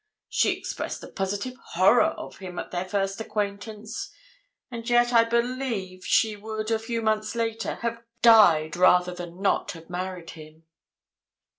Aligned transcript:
She 0.29 0.49
expressed 0.57 1.03
a 1.03 1.07
positive 1.07 1.53
horror 1.73 2.05
of 2.17 2.37
him 2.39 2.57
at 2.57 2.71
their 2.71 2.89
first 2.89 3.21
acquaintance; 3.21 4.11
and 4.71 4.89
yet, 4.89 5.13
I 5.13 5.23
believe, 5.23 6.03
she 6.07 6.35
would, 6.35 6.71
a 6.71 6.79
few 6.79 7.03
months 7.03 7.35
later, 7.35 7.75
have 7.83 8.01
died 8.23 8.75
rather 8.75 9.13
than 9.13 9.39
not 9.43 9.73
have 9.73 9.91
married 9.91 10.31
him.' 10.31 10.63